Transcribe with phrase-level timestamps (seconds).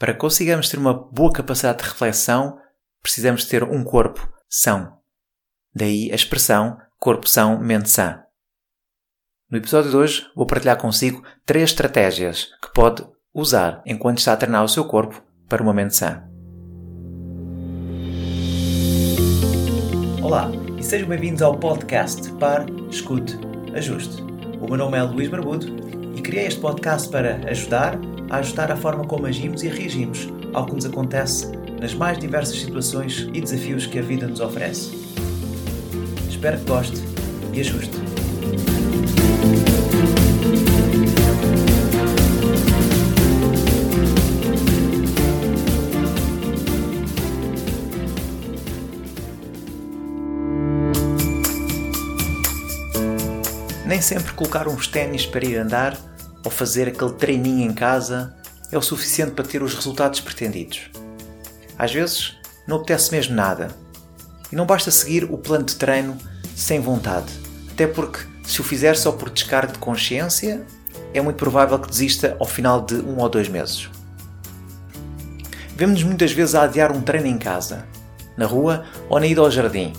[0.00, 2.58] Para que consigamos ter uma boa capacidade de reflexão,
[3.02, 4.94] precisamos ter um corpo são.
[5.74, 8.22] Daí a expressão corpo são, mente sã.
[9.50, 14.38] No episódio de hoje vou partilhar consigo três estratégias que pode usar enquanto está a
[14.38, 16.24] treinar o seu corpo para uma mente sã.
[20.22, 23.36] Olá e sejam bem-vindos ao podcast Par, Escute,
[23.74, 24.22] Ajuste.
[24.62, 25.66] O meu nome é Luís Barbudo
[26.16, 27.98] e criei este podcast para ajudar
[28.30, 31.48] a ajustar a forma como agimos e reagimos ao que nos acontece
[31.80, 34.96] nas mais diversas situações e desafios que a vida nos oferece.
[36.28, 37.02] Espero que goste
[37.52, 37.90] e ajuste.
[53.84, 56.09] Nem sempre colocar uns ténis para ir andar
[56.44, 58.34] ou fazer aquele treininho em casa
[58.72, 60.90] é o suficiente para ter os resultados pretendidos.
[61.78, 63.68] Às vezes não apetece mesmo nada.
[64.52, 66.16] E não basta seguir o plano de treino
[66.54, 67.32] sem vontade.
[67.72, 70.64] Até porque, se o fizer só por descargo de consciência,
[71.14, 73.88] é muito provável que desista ao final de um ou dois meses.
[75.76, 77.86] Vemos-nos muitas vezes a adiar um treino em casa,
[78.36, 79.92] na rua ou na ida ao jardim.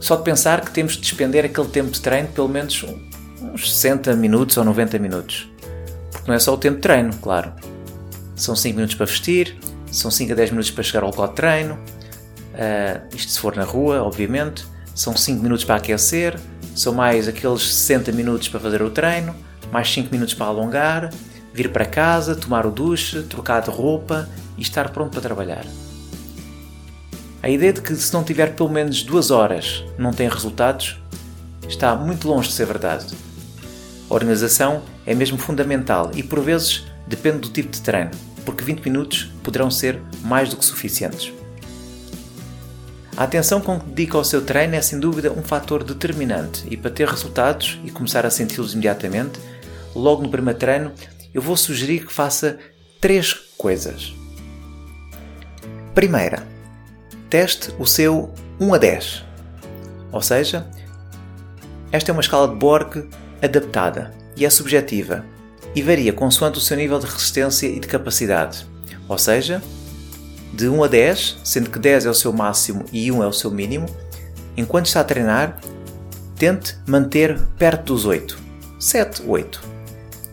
[0.00, 2.84] Só de pensar que temos de despender aquele tempo de treino pelo menos
[3.42, 5.48] uns 60 minutos ou 90 minutos.
[6.10, 7.52] Porque não é só o tempo de treino, claro.
[8.34, 9.56] São 5 minutos para vestir,
[9.90, 13.56] são 5 a 10 minutos para chegar ao local de treino, uh, isto se for
[13.56, 16.38] na rua, obviamente, são 5 minutos para aquecer,
[16.74, 19.34] são mais aqueles 60 minutos para fazer o treino,
[19.72, 21.10] mais 5 minutos para alongar,
[21.52, 25.64] vir para casa, tomar o duche, trocar de roupa e estar pronto para trabalhar.
[27.42, 31.00] A ideia de que se não tiver pelo menos 2 horas não tem resultados
[31.68, 33.06] está muito longe de ser verdade.
[34.08, 38.10] A organização é mesmo fundamental e, por vezes, depende do tipo de treino,
[38.44, 41.32] porque 20 minutos poderão ser mais do que suficientes.
[43.16, 46.76] A atenção com que dedica ao seu treino é sem dúvida um fator determinante e
[46.76, 49.40] para ter resultados e começar a senti-los imediatamente,
[49.94, 50.92] logo no primeiro treino,
[51.34, 52.58] eu vou sugerir que faça
[53.00, 54.14] três coisas.
[55.94, 56.46] Primeira,
[57.28, 59.24] teste o seu 1 a 10.
[60.12, 60.66] Ou seja,
[61.90, 63.08] esta é uma escala de Borg
[63.42, 65.24] adaptada e é subjetiva
[65.74, 68.66] e varia consoante o seu nível de resistência e de capacidade.
[69.08, 69.62] Ou seja,
[70.52, 73.32] de 1 a 10, sendo que 10 é o seu máximo e 1 é o
[73.32, 73.86] seu mínimo,
[74.56, 75.58] enquanto está a treinar,
[76.36, 78.38] tente manter perto dos 8.
[78.78, 79.62] 7, 8.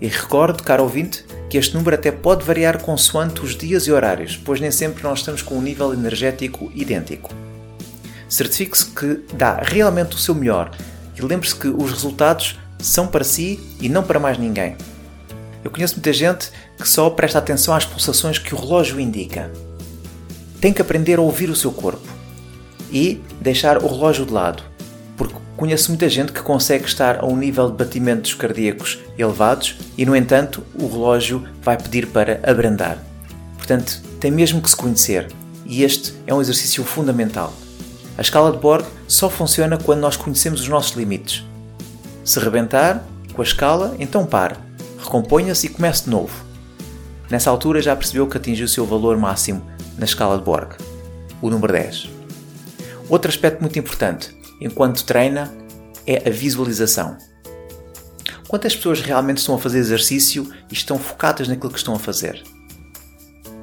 [0.02, 4.38] E recorde, caro ouvinte, que este número até pode variar consoante os dias e horários,
[4.38, 7.34] pois nem sempre nós estamos com um nível energético idêntico.
[8.28, 10.72] Certifique-se que dá realmente o seu melhor
[11.18, 14.76] e lembre-se que os resultados são para si e não para mais ninguém.
[15.64, 19.52] Eu conheço muita gente que só presta atenção às pulsações que o relógio indica.
[20.62, 22.08] Tem que aprender a ouvir o seu corpo
[22.92, 24.64] e deixar o relógio de lado,
[25.18, 30.06] porque conheço muita gente que consegue estar a um nível de batimentos cardíacos elevados e,
[30.06, 33.04] no entanto, o relógio vai pedir para abrandar.
[33.58, 35.28] Portanto, tem mesmo que se conhecer
[35.66, 37.54] e este é um exercício fundamental.
[38.18, 41.44] A escala de Borg só funciona quando nós conhecemos os nossos limites.
[42.26, 44.56] Se rebentar com a escala, então pare,
[44.98, 46.34] recomponha-se e comece de novo.
[47.30, 49.64] Nessa altura já percebeu que atingiu o seu valor máximo
[49.96, 50.72] na escala de Borg,
[51.40, 52.10] o número 10.
[53.10, 55.54] Outro aspecto muito importante, enquanto treina,
[56.08, 57.16] é a visualização.
[58.48, 62.42] Quantas pessoas realmente estão a fazer exercício e estão focadas naquilo que estão a fazer?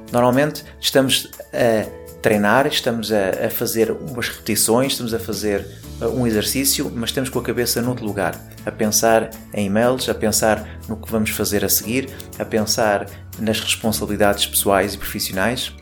[0.09, 5.67] Normalmente estamos a treinar, estamos a, a, fazer umas repetições, estamos a fazer
[6.01, 10.15] uh, um exercício, mas estamos com a cabeça noutro lugar, a pensar em e-mails, a
[10.15, 13.07] pensar no que vamos fazer a seguir, a pensar
[13.37, 15.73] nas responsabilidades pessoais e profissionais.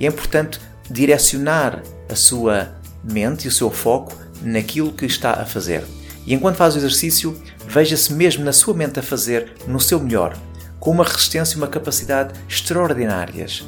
[0.00, 0.58] E é importante
[0.90, 2.74] direcionar a sua
[3.04, 5.84] mente e o seu foco naquilo que está a fazer.
[6.26, 10.34] E enquanto faz o exercício, veja-se mesmo na sua mente a fazer no seu melhor,
[10.78, 13.62] com uma resistência e uma capacidade extraordinárias.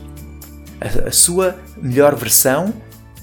[0.83, 2.75] A, a sua melhor versão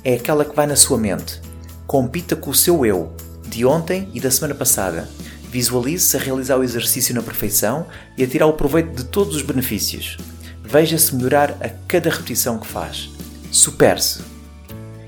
[0.01, 1.41] é aquela que vai na sua mente.
[1.85, 3.11] Compita com o seu eu,
[3.49, 5.09] de ontem e da semana passada.
[5.51, 7.85] Visualize-se a realizar o exercício na perfeição
[8.17, 10.17] e a tirar o proveito de todos os benefícios.
[10.63, 13.09] Veja-se melhorar a cada repetição que faz.
[13.51, 14.21] Supere-se.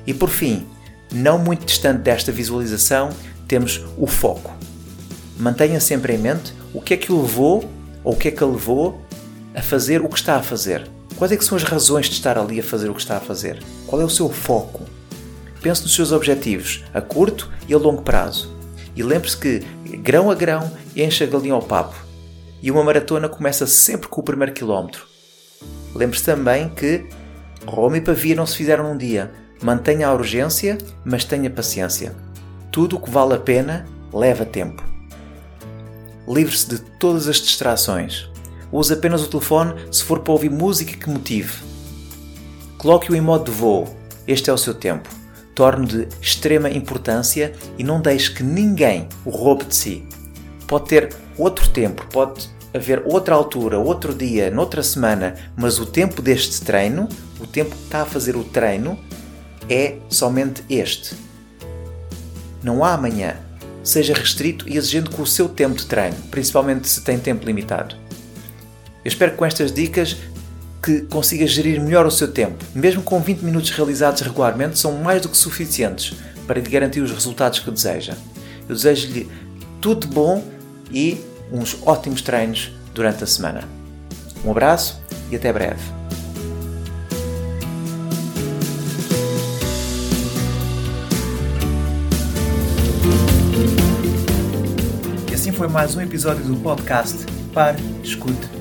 [0.05, 0.67] E por fim,
[1.09, 3.11] não muito distante desta visualização,
[3.47, 4.51] temos o foco.
[5.37, 7.69] Mantenha sempre em mente o que é que o levou
[8.03, 8.99] ou o que é que a levou
[9.55, 10.89] a fazer o que está a fazer.
[11.15, 13.21] Quais é que são as razões de estar ali a fazer o que está a
[13.21, 13.61] fazer?
[13.85, 14.85] Qual é o seu foco?
[15.61, 18.55] Pense nos seus objetivos a curto e a longo prazo.
[18.95, 19.59] E lembre-se que,
[19.97, 21.95] grão a grão, enche a galinha ao papo.
[22.61, 25.05] E uma maratona começa sempre com o primeiro quilómetro.
[25.93, 27.05] Lembre-se também que
[27.65, 29.31] Roma e Pavia não se fizeram num dia.
[29.61, 32.15] Mantenha a urgência, mas tenha paciência.
[32.71, 34.83] Tudo o que vale a pena leva tempo.
[36.27, 38.30] Livre-se de todas as distrações.
[38.71, 41.53] Use apenas o telefone se for para ouvir música que motive.
[42.77, 43.87] Coloque-o em modo de voo.
[44.27, 45.09] Este é o seu tempo.
[45.53, 50.03] Torne de extrema importância e não deixe que ninguém o roube de si.
[50.67, 56.21] Pode ter outro tempo, pode haver outra altura, outro dia, noutra semana, mas o tempo
[56.21, 57.09] deste treino,
[57.39, 58.97] o tempo que está a fazer o treino,
[59.69, 61.15] é somente este.
[62.63, 63.35] Não há amanhã.
[63.83, 68.00] Seja restrito e exigente com o seu tempo de treino, principalmente se tem tempo limitado.
[69.03, 70.17] Eu espero que com estas dicas
[70.81, 72.63] que consiga gerir melhor o seu tempo.
[72.73, 76.13] Mesmo com 20 minutos realizados regularmente, são mais do que suficientes
[76.45, 78.15] para lhe garantir os resultados que deseja.
[78.69, 79.29] Eu desejo-lhe
[79.79, 80.43] tudo bom
[80.91, 81.19] e
[81.51, 83.63] uns ótimos treinos durante a semana.
[84.45, 85.01] Um abraço
[85.31, 85.81] e até breve.
[95.29, 98.60] E assim foi mais um episódio do podcast Pare, Escute,